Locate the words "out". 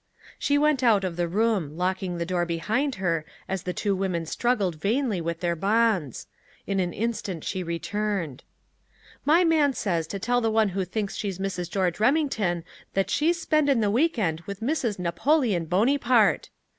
0.81-1.03